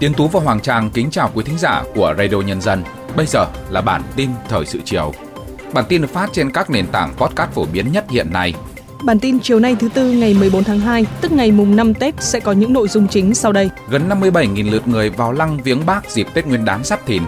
[0.00, 2.82] Tiến Tú và Hoàng Trang kính chào quý thính giả của Radio Nhân dân.
[3.16, 5.12] Bây giờ là bản tin thời sự chiều.
[5.72, 8.54] Bản tin được phát trên các nền tảng podcast phổ biến nhất hiện nay.
[9.04, 12.14] Bản tin chiều nay thứ tư ngày 14 tháng 2, tức ngày mùng 5 Tết
[12.18, 13.70] sẽ có những nội dung chính sau đây.
[13.88, 17.22] Gần 57.000 lượt người vào lăng viếng Bác dịp Tết Nguyên đán Giáp Thìn.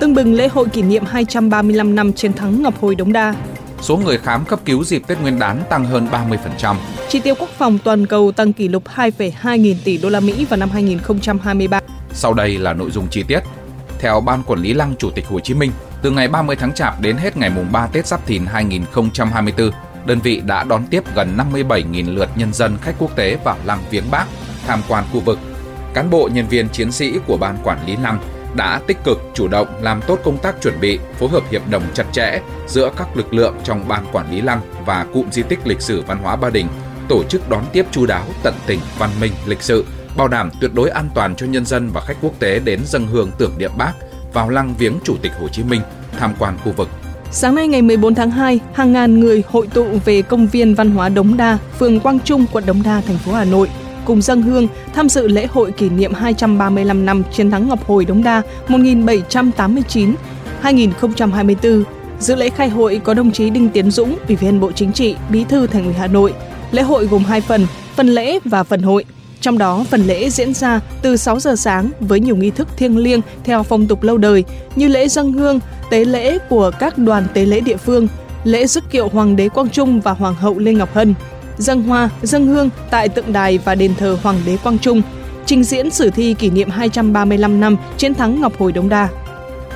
[0.00, 3.34] Tưng bừng lễ hội kỷ niệm 235 năm chiến thắng Ngọc Hồi Đống Đa.
[3.80, 6.08] Số người khám cấp cứu dịp Tết Nguyên đán tăng hơn
[6.58, 6.76] 30%.
[7.08, 10.44] Chi tiêu quốc phòng toàn cầu tăng kỷ lục 2,2 nghìn tỷ đô la Mỹ
[10.44, 11.80] vào năm 2023.
[12.12, 13.40] Sau đây là nội dung chi tiết.
[13.98, 15.70] Theo Ban Quản lý Lăng Chủ tịch Hồ Chí Minh,
[16.02, 19.70] từ ngày 30 tháng Chạp đến hết ngày mùng 3 Tết Giáp Thìn 2024,
[20.06, 23.78] đơn vị đã đón tiếp gần 57.000 lượt nhân dân khách quốc tế vào lăng
[23.90, 24.24] viếng Bác,
[24.66, 25.38] tham quan khu vực.
[25.94, 28.18] Cán bộ nhân viên chiến sĩ của Ban Quản lý Lăng
[28.56, 31.82] đã tích cực chủ động làm tốt công tác chuẩn bị, phối hợp hiệp đồng
[31.94, 35.66] chặt chẽ giữa các lực lượng trong Ban Quản lý Lăng và cụm di tích
[35.66, 36.66] lịch sử văn hóa Ba Đình,
[37.08, 39.84] tổ chức đón tiếp chu đáo, tận tình, văn minh, lịch sự,
[40.16, 43.06] bảo đảm tuyệt đối an toàn cho nhân dân và khách quốc tế đến dân
[43.06, 43.92] hương tưởng niệm Bác
[44.32, 45.80] vào lăng viếng Chủ tịch Hồ Chí Minh,
[46.18, 46.88] tham quan khu vực.
[47.30, 50.90] Sáng nay ngày 14 tháng 2, hàng ngàn người hội tụ về công viên văn
[50.90, 53.68] hóa Đống Đa, phường Quang Trung, quận Đống Đa, thành phố Hà Nội
[54.06, 58.04] cùng dân hương tham dự lễ hội kỷ niệm 235 năm chiến thắng Ngọc Hồi
[58.04, 60.14] Đống Đa 1789
[60.60, 61.84] 2024.
[62.20, 65.16] Dự lễ khai hội có đồng chí Đinh Tiến Dũng, Ủy viên Bộ Chính trị,
[65.30, 66.34] Bí thư Thành ủy Hà Nội.
[66.70, 69.04] Lễ hội gồm hai phần, phần lễ và phần hội.
[69.40, 72.98] Trong đó, phần lễ diễn ra từ 6 giờ sáng với nhiều nghi thức thiêng
[72.98, 74.44] liêng theo phong tục lâu đời
[74.76, 75.60] như lễ dân hương,
[75.90, 78.08] tế lễ của các đoàn tế lễ địa phương,
[78.44, 81.14] lễ dứt kiệu Hoàng đế Quang Trung và Hoàng hậu Lê Ngọc Hân,
[81.58, 85.02] dâng hoa, dâng hương tại tượng đài và đền thờ Hoàng đế Quang Trung,
[85.46, 89.08] trình diễn sử thi kỷ niệm 235 năm chiến thắng Ngọc Hồi Đống Đa.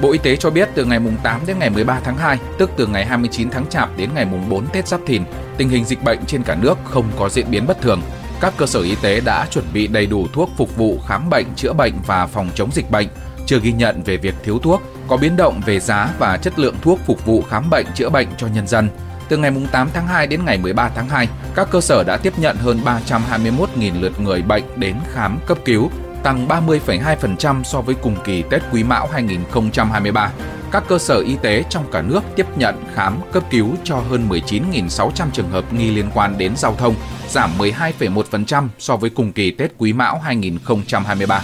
[0.03, 2.70] Bộ Y tế cho biết từ ngày mùng 8 đến ngày 13 tháng 2, tức
[2.77, 5.22] từ ngày 29 tháng Chạp đến ngày mùng 4 Tết Giáp Thìn,
[5.56, 8.00] tình hình dịch bệnh trên cả nước không có diễn biến bất thường.
[8.41, 11.47] Các cơ sở y tế đã chuẩn bị đầy đủ thuốc phục vụ khám bệnh,
[11.56, 13.09] chữa bệnh và phòng chống dịch bệnh,
[13.47, 16.75] chưa ghi nhận về việc thiếu thuốc, có biến động về giá và chất lượng
[16.83, 18.88] thuốc phục vụ khám bệnh, chữa bệnh cho nhân dân.
[19.30, 22.32] Từ ngày 8 tháng 2 đến ngày 13 tháng 2, các cơ sở đã tiếp
[22.38, 25.91] nhận hơn 321.000 lượt người bệnh đến khám cấp cứu,
[26.22, 30.32] tăng 30,2% so với cùng kỳ Tết Quý Mão 2023.
[30.70, 34.28] Các cơ sở y tế trong cả nước tiếp nhận khám cấp cứu cho hơn
[34.28, 36.94] 19.600 trường hợp nghi liên quan đến giao thông,
[37.28, 41.42] giảm 12,1% so với cùng kỳ Tết Quý Mão 2023.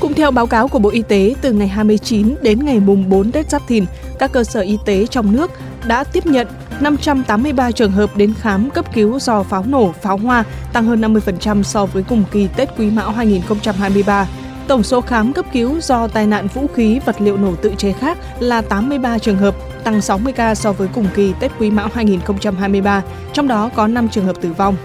[0.00, 3.32] Cũng theo báo cáo của Bộ Y tế, từ ngày 29 đến ngày mùng 4
[3.32, 3.84] Tết Giáp Thìn,
[4.18, 5.50] các cơ sở y tế trong nước
[5.86, 6.46] đã tiếp nhận
[6.80, 11.62] 583 trường hợp đến khám cấp cứu do pháo nổ, pháo hoa, tăng hơn 50%
[11.62, 14.26] so với cùng kỳ Tết Quý Mão 2023.
[14.68, 17.92] Tổng số khám cấp cứu do tai nạn vũ khí vật liệu nổ tự chế
[17.92, 21.88] khác là 83 trường hợp, tăng 60 ca so với cùng kỳ Tết Quý Mão
[21.94, 23.02] 2023,
[23.32, 24.76] trong đó có 5 trường hợp tử vong.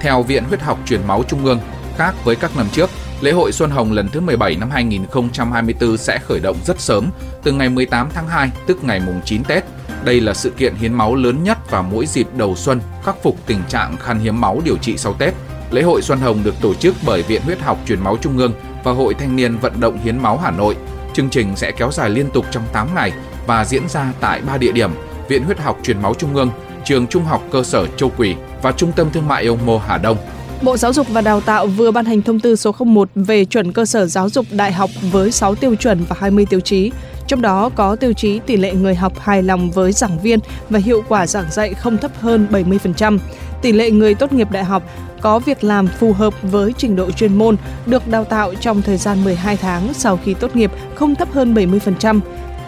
[0.00, 1.60] Theo Viện Huyết học Truyền máu Trung ương,
[1.96, 2.90] khác với các năm trước,
[3.20, 7.10] lễ hội Xuân Hồng lần thứ 17 năm 2024 sẽ khởi động rất sớm,
[7.42, 9.64] từ ngày 18 tháng 2, tức ngày mùng 9 Tết.
[10.04, 13.36] Đây là sự kiện hiến máu lớn nhất vào mỗi dịp đầu xuân, khắc phục
[13.46, 15.34] tình trạng khan hiếm máu điều trị sau Tết.
[15.70, 18.52] Lễ hội Xuân Hồng được tổ chức bởi Viện Huyết học Truyền máu Trung ương
[18.84, 20.76] và Hội Thanh niên Vận động Hiến máu Hà Nội.
[21.12, 23.12] Chương trình sẽ kéo dài liên tục trong 8 ngày
[23.46, 24.90] và diễn ra tại 3 địa điểm:
[25.28, 26.50] Viện Huyết học Truyền máu Trung ương,
[26.84, 29.98] Trường Trung học cơ sở Châu Quỳ và Trung tâm Thương mại Ông Mô Hà
[29.98, 30.16] Đông.
[30.62, 33.72] Bộ Giáo dục và Đào tạo vừa ban hành thông tư số 01 về chuẩn
[33.72, 36.90] cơ sở giáo dục đại học với 6 tiêu chuẩn và 20 tiêu chí.
[37.30, 40.38] Trong đó có tiêu chí tỷ lệ người học hài lòng với giảng viên
[40.70, 43.18] và hiệu quả giảng dạy không thấp hơn 70%.
[43.62, 44.82] Tỷ lệ người tốt nghiệp đại học
[45.20, 48.96] có việc làm phù hợp với trình độ chuyên môn, được đào tạo trong thời
[48.96, 52.20] gian 12 tháng sau khi tốt nghiệp không thấp hơn 70%.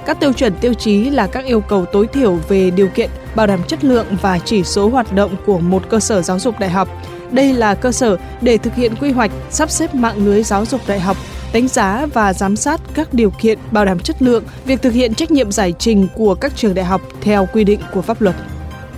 [0.07, 3.47] Các tiêu chuẩn tiêu chí là các yêu cầu tối thiểu về điều kiện bảo
[3.47, 6.71] đảm chất lượng và chỉ số hoạt động của một cơ sở giáo dục đại
[6.71, 6.89] học.
[7.31, 10.81] Đây là cơ sở để thực hiện quy hoạch, sắp xếp mạng lưới giáo dục
[10.87, 11.17] đại học,
[11.53, 15.15] đánh giá và giám sát các điều kiện bảo đảm chất lượng, việc thực hiện
[15.15, 18.37] trách nhiệm giải trình của các trường đại học theo quy định của pháp luật.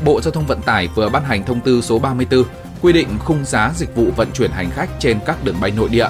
[0.04, 2.44] Bộ Giao thông Vận tải vừa ban hành thông tư số 34
[2.82, 5.89] quy định khung giá dịch vụ vận chuyển hành khách trên các đường bay nội
[5.89, 6.09] địa.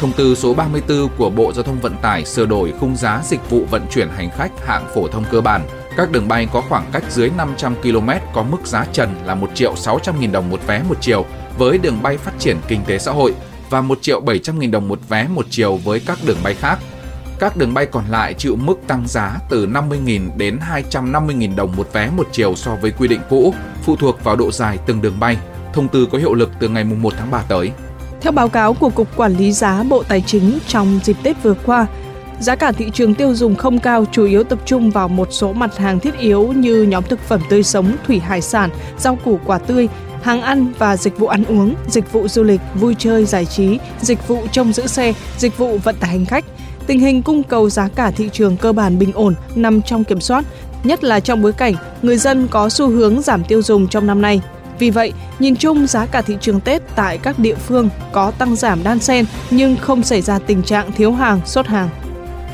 [0.00, 3.50] Thông tư số 34 của Bộ Giao thông Vận tải sửa đổi khung giá dịch
[3.50, 5.62] vụ vận chuyển hành khách hạng phổ thông cơ bản.
[5.96, 9.50] Các đường bay có khoảng cách dưới 500 km có mức giá trần là 1
[9.54, 11.26] triệu 600 nghìn đồng một vé một chiều
[11.58, 13.34] với đường bay phát triển kinh tế xã hội
[13.70, 16.78] và 1 triệu 700 nghìn đồng một vé một chiều với các đường bay khác.
[17.38, 20.58] Các đường bay còn lại chịu mức tăng giá từ 50.000 đến
[20.90, 24.52] 250.000 đồng một vé một chiều so với quy định cũ, phụ thuộc vào độ
[24.52, 25.36] dài từng đường bay.
[25.72, 27.70] Thông tư có hiệu lực từ ngày 1 tháng 3 tới.
[28.20, 31.54] Theo báo cáo của Cục Quản lý giá Bộ Tài chính trong dịp Tết vừa
[31.54, 31.86] qua,
[32.40, 35.52] giá cả thị trường tiêu dùng không cao chủ yếu tập trung vào một số
[35.52, 39.40] mặt hàng thiết yếu như nhóm thực phẩm tươi sống, thủy hải sản, rau củ
[39.44, 39.88] quả tươi,
[40.26, 43.78] hàng ăn và dịch vụ ăn uống, dịch vụ du lịch, vui chơi giải trí,
[44.00, 46.44] dịch vụ trông giữ xe, dịch vụ vận tải hành khách.
[46.86, 50.20] Tình hình cung cầu giá cả thị trường cơ bản bình ổn, nằm trong kiểm
[50.20, 50.44] soát,
[50.84, 54.22] nhất là trong bối cảnh người dân có xu hướng giảm tiêu dùng trong năm
[54.22, 54.40] nay.
[54.78, 58.56] Vì vậy, nhìn chung giá cả thị trường Tết tại các địa phương có tăng
[58.56, 61.88] giảm đan xen nhưng không xảy ra tình trạng thiếu hàng, sốt hàng.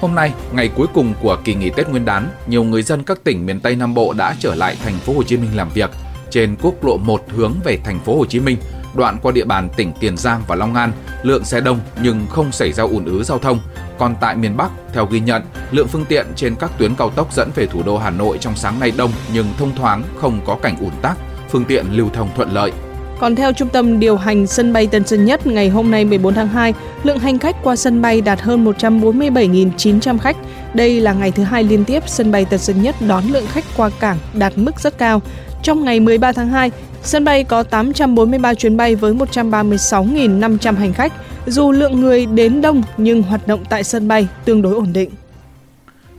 [0.01, 3.25] Hôm nay, ngày cuối cùng của kỳ nghỉ Tết Nguyên đán, nhiều người dân các
[3.25, 5.91] tỉnh miền Tây Nam Bộ đã trở lại thành phố Hồ Chí Minh làm việc.
[6.33, 8.57] Trên quốc lộ 1 hướng về thành phố Hồ Chí Minh,
[8.95, 10.93] đoạn qua địa bàn tỉnh Tiền Giang và Long An,
[11.23, 13.59] lượng xe đông nhưng không xảy ra ùn ứ giao thông.
[13.99, 17.33] Còn tại miền Bắc, theo ghi nhận, lượng phương tiện trên các tuyến cao tốc
[17.33, 20.55] dẫn về thủ đô Hà Nội trong sáng nay đông nhưng thông thoáng, không có
[20.63, 21.17] cảnh ùn tắc,
[21.51, 22.73] phương tiện lưu thông thuận lợi.
[23.21, 26.35] Còn theo Trung tâm điều hành sân bay Tân Sơn Nhất, ngày hôm nay 14
[26.35, 30.37] tháng 2, lượng hành khách qua sân bay đạt hơn 147.900 khách.
[30.75, 33.65] Đây là ngày thứ hai liên tiếp sân bay Tân Sơn Nhất đón lượng khách
[33.77, 35.23] qua cảng đạt mức rất cao.
[35.63, 36.71] Trong ngày 13 tháng 2,
[37.03, 41.13] sân bay có 843 chuyến bay với 136.500 hành khách.
[41.47, 45.11] Dù lượng người đến đông nhưng hoạt động tại sân bay tương đối ổn định.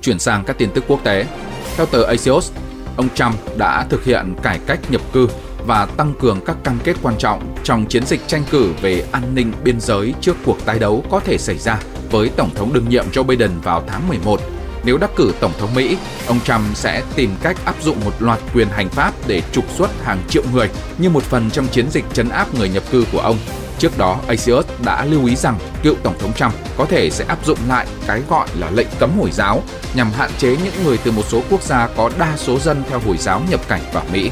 [0.02, 1.26] Chuyển sang các tin tức quốc tế.
[1.78, 2.52] Theo tờ Axios,
[2.98, 5.28] ông Trump đã thực hiện cải cách nhập cư
[5.68, 9.24] và tăng cường các cam kết quan trọng trong chiến dịch tranh cử về an
[9.36, 11.80] ninh biên giới trước cuộc tái đấu có thể xảy ra
[12.12, 14.40] với Tổng thống đương nhiệm Joe Biden vào tháng 11.
[14.86, 15.98] Nếu đắc cử Tổng thống Mỹ,
[16.28, 20.04] ông Trump sẽ tìm cách áp dụng một loạt quyền hành pháp để trục xuất
[20.04, 23.20] hàng triệu người như một phần trong chiến dịch chấn áp người nhập cư của
[23.20, 23.38] ông.
[23.80, 27.46] Trước đó, Axios đã lưu ý rằng cựu Tổng thống Trump có thể sẽ áp
[27.46, 29.64] dụng lại cái gọi là lệnh cấm Hồi giáo
[29.96, 33.00] nhằm hạn chế những người từ một số quốc gia có đa số dân theo
[33.00, 34.32] Hồi giáo nhập cảnh vào Mỹ.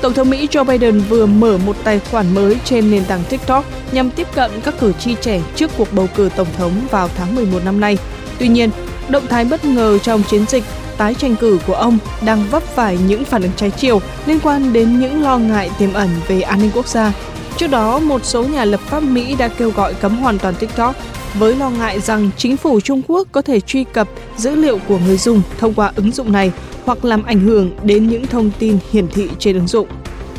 [0.00, 3.64] Tổng thống Mỹ Joe Biden vừa mở một tài khoản mới trên nền tảng TikTok
[3.92, 7.34] nhằm tiếp cận các cử tri trẻ trước cuộc bầu cử tổng thống vào tháng
[7.34, 7.98] 11 năm nay.
[8.38, 8.70] Tuy nhiên,
[9.10, 10.64] động thái bất ngờ trong chiến dịch
[10.96, 14.72] tái tranh cử của ông đang vấp phải những phản ứng trái chiều liên quan
[14.72, 17.12] đến những lo ngại tiềm ẩn về an ninh quốc gia.
[17.56, 20.96] Trước đó, một số nhà lập pháp Mỹ đã kêu gọi cấm hoàn toàn TikTok
[21.34, 24.98] với lo ngại rằng chính phủ Trung Quốc có thể truy cập dữ liệu của
[24.98, 26.52] người dùng thông qua ứng dụng này
[26.84, 29.88] hoặc làm ảnh hưởng đến những thông tin hiển thị trên ứng dụng.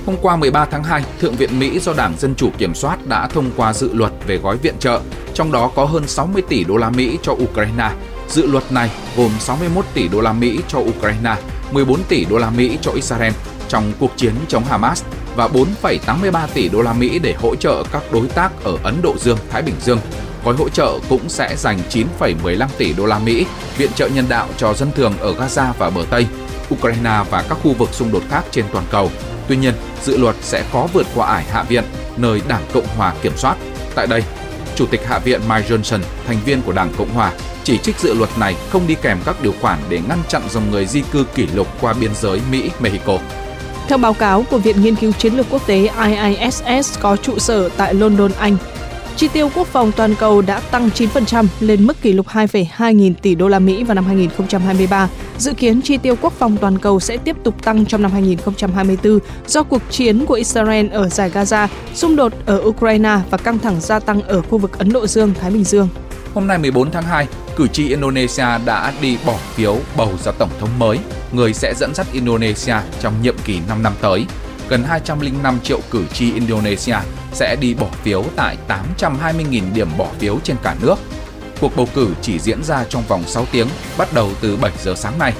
[0.05, 3.27] Hôm qua 13 tháng 2, Thượng viện Mỹ do Đảng Dân Chủ kiểm soát đã
[3.27, 5.01] thông qua dự luật về gói viện trợ,
[5.33, 7.89] trong đó có hơn 60 tỷ đô la Mỹ cho Ukraine.
[8.29, 11.35] Dự luật này gồm 61 tỷ đô la Mỹ cho Ukraine,
[11.71, 13.33] 14 tỷ đô la Mỹ cho Israel
[13.67, 15.03] trong cuộc chiến chống Hamas
[15.35, 19.15] và 4,83 tỷ đô la Mỹ để hỗ trợ các đối tác ở Ấn Độ
[19.19, 19.99] Dương, Thái Bình Dương.
[20.45, 23.45] Gói hỗ trợ cũng sẽ dành 9,15 tỷ đô la Mỹ
[23.77, 26.27] viện trợ nhân đạo cho dân thường ở Gaza và bờ Tây,
[26.73, 29.11] Ukraine và các khu vực xung đột khác trên toàn cầu.
[29.47, 29.73] Tuy nhiên,
[30.03, 31.83] dự luật sẽ khó vượt qua ải Hạ viện,
[32.17, 33.55] nơi Đảng Cộng hòa kiểm soát.
[33.95, 34.23] Tại đây,
[34.79, 37.31] Chủ tịch Hạ viện Mike Johnson, thành viên của Đảng Cộng hòa,
[37.63, 40.71] chỉ trích dự luật này không đi kèm các điều khoản để ngăn chặn dòng
[40.71, 43.19] người di cư kỷ lục qua biên giới Mỹ-Mexico.
[43.87, 47.69] Theo báo cáo của Viện Nghiên cứu Chiến lược Quốc tế IISS có trụ sở
[47.77, 48.57] tại London, Anh,
[49.19, 53.13] chi tiêu quốc phòng toàn cầu đã tăng 9% lên mức kỷ lục 2,2 nghìn
[53.13, 55.09] tỷ đô la Mỹ vào năm 2023.
[55.37, 59.19] Dự kiến chi tiêu quốc phòng toàn cầu sẽ tiếp tục tăng trong năm 2024
[59.47, 63.81] do cuộc chiến của Israel ở giải Gaza, xung đột ở Ukraine và căng thẳng
[63.81, 65.87] gia tăng ở khu vực Ấn Độ Dương, Thái Bình Dương.
[66.33, 70.49] Hôm nay 14 tháng 2, cử tri Indonesia đã đi bỏ phiếu bầu ra tổng
[70.59, 70.99] thống mới,
[71.31, 74.25] người sẽ dẫn dắt Indonesia trong nhiệm kỳ 5 năm tới.
[74.69, 76.95] Gần 205 triệu cử tri Indonesia
[77.33, 78.57] sẽ đi bỏ phiếu tại
[78.97, 80.95] 820.000 điểm bỏ phiếu trên cả nước.
[81.61, 83.67] Cuộc bầu cử chỉ diễn ra trong vòng 6 tiếng,
[83.97, 85.33] bắt đầu từ 7 giờ sáng nay.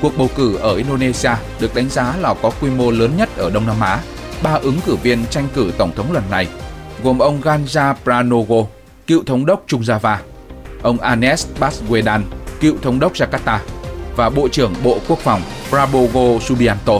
[0.00, 3.50] Cuộc bầu cử ở Indonesia được đánh giá là có quy mô lớn nhất ở
[3.50, 4.00] Đông Nam Á.
[4.42, 6.48] Ba ứng cử viên tranh cử tổng thống lần này
[7.02, 8.66] gồm ông Ganja Pranowo,
[9.06, 10.16] cựu thống đốc Trung Java,
[10.82, 12.20] ông Anes Baswedan,
[12.60, 13.58] cựu thống đốc Jakarta
[14.16, 16.92] và Bộ trưởng Bộ Quốc phòng Prabowo Subianto,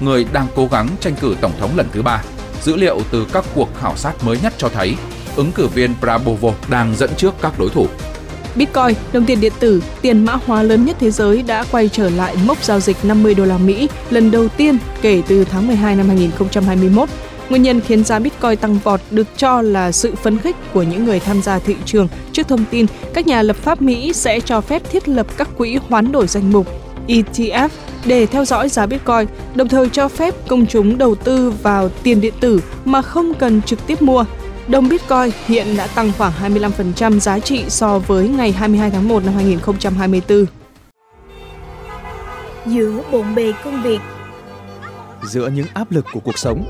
[0.00, 2.22] người đang cố gắng tranh cử tổng thống lần thứ ba.
[2.62, 4.94] Dữ liệu từ các cuộc khảo sát mới nhất cho thấy
[5.36, 7.86] ứng cử viên Prabowo đang dẫn trước các đối thủ.
[8.56, 12.10] Bitcoin, đồng tiền điện tử, tiền mã hóa lớn nhất thế giới đã quay trở
[12.10, 15.96] lại mốc giao dịch 50 đô la Mỹ lần đầu tiên kể từ tháng 12
[15.96, 17.08] năm 2021
[17.50, 21.04] Nguyên nhân khiến giá Bitcoin tăng vọt được cho là sự phấn khích của những
[21.04, 24.60] người tham gia thị trường trước thông tin các nhà lập pháp Mỹ sẽ cho
[24.60, 26.66] phép thiết lập các quỹ hoán đổi danh mục
[27.08, 27.68] ETF
[28.06, 32.20] để theo dõi giá Bitcoin, đồng thời cho phép công chúng đầu tư vào tiền
[32.20, 34.24] điện tử mà không cần trực tiếp mua.
[34.68, 39.24] Đồng Bitcoin hiện đã tăng khoảng 25% giá trị so với ngày 22 tháng 1
[39.24, 40.46] năm 2024.
[42.66, 43.98] Giữa bộn bề công việc
[45.22, 46.64] Giữa những áp lực của cuộc sống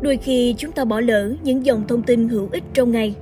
[0.00, 3.14] Đôi khi chúng ta bỏ lỡ những dòng thông tin hữu ích trong ngày.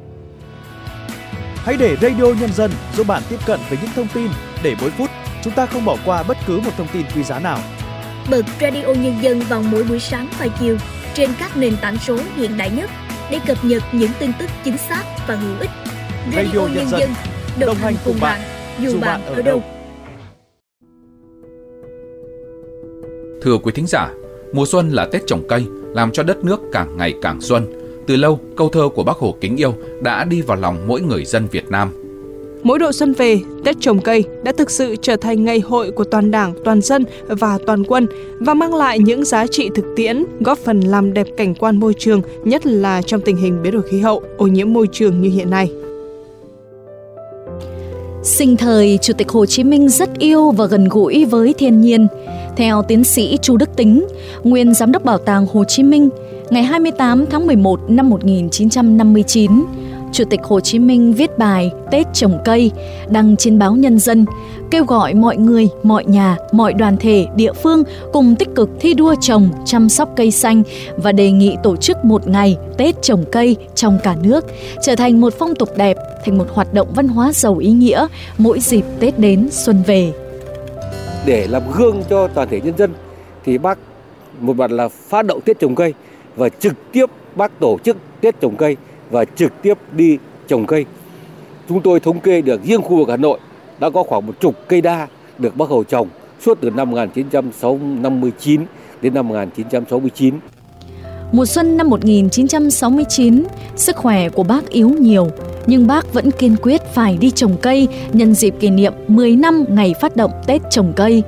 [1.54, 4.28] Hãy để Radio Nhân dân giúp bạn tiếp cận với những thông tin
[4.62, 5.10] để mỗi phút
[5.44, 7.58] chúng ta không bỏ qua bất cứ một thông tin quý giá nào.
[8.30, 10.76] Bật Radio Nhân dân vào mỗi buổi sáng và chiều
[11.14, 12.90] trên các nền tảng số hiện đại nhất
[13.30, 15.70] để cập nhật những tin tức chính xác và hữu ích.
[16.34, 17.10] Radio, Radio Nhân dân, dân
[17.58, 18.40] đồng hành cùng bạn,
[18.80, 19.62] dù bạn ở đâu.
[23.42, 24.10] Thưa quý thính giả,
[24.52, 27.66] mùa xuân là Tết trồng cây, làm cho đất nước càng ngày càng xuân.
[28.06, 31.24] Từ lâu, câu thơ của Bác Hồ kính yêu đã đi vào lòng mỗi người
[31.24, 32.09] dân Việt Nam.
[32.62, 36.04] Mỗi độ xuân về, Tết trồng cây đã thực sự trở thành ngày hội của
[36.04, 38.06] toàn đảng, toàn dân và toàn quân
[38.38, 41.94] và mang lại những giá trị thực tiễn, góp phần làm đẹp cảnh quan môi
[41.98, 45.30] trường, nhất là trong tình hình biến đổi khí hậu, ô nhiễm môi trường như
[45.30, 45.70] hiện nay.
[48.22, 52.06] Sinh thời, Chủ tịch Hồ Chí Minh rất yêu và gần gũi với thiên nhiên.
[52.56, 54.06] Theo tiến sĩ Chu Đức Tính,
[54.42, 56.08] nguyên giám đốc Bảo tàng Hồ Chí Minh,
[56.50, 59.50] ngày 28 tháng 11 năm 1959,
[60.12, 62.70] Chủ tịch Hồ Chí Minh viết bài Tết trồng cây
[63.08, 64.26] đăng trên báo Nhân dân,
[64.70, 68.94] kêu gọi mọi người, mọi nhà, mọi đoàn thể, địa phương cùng tích cực thi
[68.94, 70.62] đua trồng, chăm sóc cây xanh
[70.96, 74.44] và đề nghị tổ chức một ngày Tết trồng cây trong cả nước,
[74.82, 78.06] trở thành một phong tục đẹp, thành một hoạt động văn hóa giàu ý nghĩa
[78.38, 80.12] mỗi dịp Tết đến xuân về.
[81.26, 82.92] Để làm gương cho toàn thể nhân dân
[83.44, 83.78] thì bác
[84.40, 85.94] một mặt là phát động Tết trồng cây
[86.36, 88.76] và trực tiếp bác tổ chức Tết trồng cây
[89.10, 90.84] và trực tiếp đi trồng cây.
[91.68, 93.38] Chúng tôi thống kê được riêng khu vực Hà Nội
[93.80, 96.08] đã có khoảng một chục cây đa được Bác Hồ trồng
[96.40, 98.60] suốt từ năm 1959
[99.02, 100.34] đến năm 1969.
[101.32, 103.44] Mùa xuân năm 1969,
[103.76, 105.28] sức khỏe của bác yếu nhiều,
[105.66, 109.64] nhưng bác vẫn kiên quyết phải đi trồng cây nhân dịp kỷ niệm 10 năm
[109.68, 111.22] ngày phát động Tết trồng cây.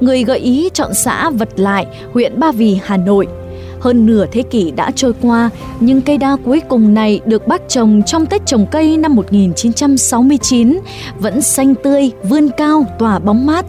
[0.00, 3.26] Người gợi ý chọn xã Vật Lại, huyện Ba Vì, Hà Nội–
[3.82, 7.68] hơn nửa thế kỷ đã trôi qua, nhưng cây đa cuối cùng này được bác
[7.68, 10.78] trồng trong Tết trồng cây năm 1969
[11.18, 13.66] vẫn xanh tươi, vươn cao, tỏa bóng mát.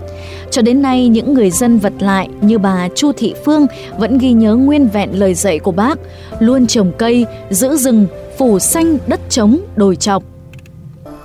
[0.51, 3.65] Cho đến nay, những người dân vật lại như bà Chu Thị Phương
[3.97, 5.99] vẫn ghi nhớ nguyên vẹn lời dạy của bác,
[6.39, 8.05] luôn trồng cây, giữ rừng,
[8.37, 10.23] phủ xanh đất trống, đồi chọc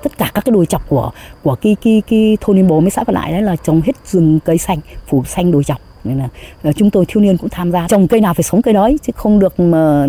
[0.03, 1.11] tất cả các cái đồi chọc của
[1.43, 3.93] của cái cái cái thôn liên bố mới xã còn lại đấy là trồng hết
[4.07, 6.29] rừng cây xanh phủ xanh đồi chọc nên là
[6.63, 8.91] ờ, chúng tôi thiếu niên cũng tham gia trồng cây nào phải sống cây đó
[9.03, 10.07] chứ không được mà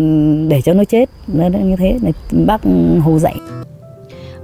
[0.48, 2.12] để cho nó chết nên như thế này
[2.46, 2.60] bác
[3.04, 3.34] hồ dạy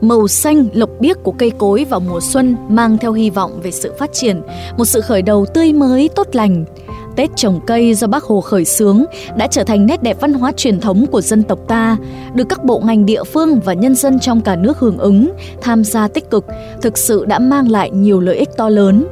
[0.00, 3.71] màu xanh lộc biếc của cây cối vào mùa xuân mang theo hy vọng về
[3.71, 4.43] sự phát triển,
[4.76, 6.65] một sự khởi đầu tươi mới tốt lành.
[7.17, 9.05] Tết trồng cây do Bác Hồ khởi xướng
[9.37, 11.97] đã trở thành nét đẹp văn hóa truyền thống của dân tộc ta,
[12.35, 15.85] được các bộ ngành địa phương và nhân dân trong cả nước hưởng ứng, tham
[15.85, 16.47] gia tích cực,
[16.83, 19.07] thực sự đã mang lại nhiều lợi ích to lớn.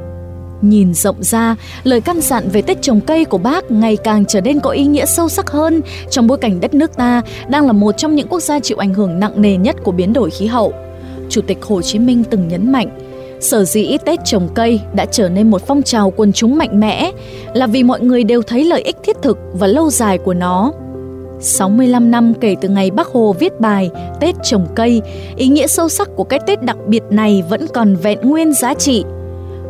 [0.61, 4.41] Nhìn rộng ra, lời căn dặn về Tết trồng cây của bác ngày càng trở
[4.41, 7.73] nên có ý nghĩa sâu sắc hơn trong bối cảnh đất nước ta đang là
[7.73, 10.45] một trong những quốc gia chịu ảnh hưởng nặng nề nhất của biến đổi khí
[10.45, 10.73] hậu.
[11.29, 12.89] Chủ tịch Hồ Chí Minh từng nhấn mạnh,
[13.39, 17.11] sở dĩ Tết trồng cây đã trở nên một phong trào quần chúng mạnh mẽ
[17.53, 20.71] là vì mọi người đều thấy lợi ích thiết thực và lâu dài của nó.
[21.39, 25.01] 65 năm kể từ ngày Bác Hồ viết bài Tết trồng cây,
[25.35, 28.73] ý nghĩa sâu sắc của cái Tết đặc biệt này vẫn còn vẹn nguyên giá
[28.73, 29.03] trị–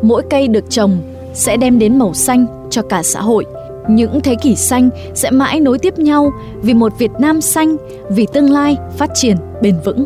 [0.07, 0.97] mỗi cây được trồng
[1.33, 3.45] sẽ đem đến màu xanh cho cả xã hội.
[3.89, 6.31] Những thế kỷ xanh sẽ mãi nối tiếp nhau
[6.61, 7.77] vì một Việt Nam xanh,
[8.09, 10.05] vì tương lai phát triển bền vững.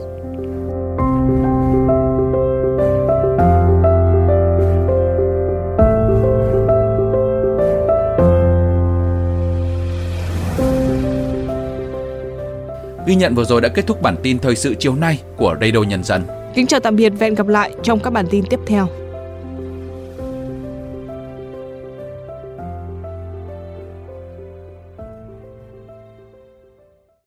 [13.07, 15.83] Ghi nhận vừa rồi đã kết thúc bản tin thời sự chiều nay của Radio
[15.83, 16.21] Nhân dân.
[16.55, 18.87] Kính chào tạm biệt và hẹn gặp lại trong các bản tin tiếp theo.